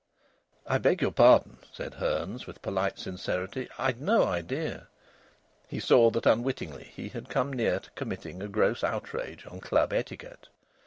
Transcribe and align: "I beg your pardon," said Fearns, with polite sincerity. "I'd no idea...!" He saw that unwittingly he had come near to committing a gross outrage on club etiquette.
"I 0.65 0.79
beg 0.79 0.99
your 1.03 1.11
pardon," 1.11 1.59
said 1.71 1.93
Fearns, 1.93 2.47
with 2.47 2.63
polite 2.63 2.97
sincerity. 2.97 3.69
"I'd 3.77 4.01
no 4.01 4.23
idea...!" 4.23 4.87
He 5.67 5.79
saw 5.79 6.09
that 6.09 6.25
unwittingly 6.25 6.85
he 6.95 7.09
had 7.09 7.29
come 7.29 7.53
near 7.53 7.79
to 7.81 7.91
committing 7.91 8.41
a 8.41 8.47
gross 8.47 8.83
outrage 8.83 9.45
on 9.45 9.59
club 9.59 9.93
etiquette. 9.93 10.47